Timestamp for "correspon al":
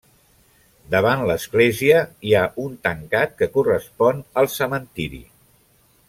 3.57-4.49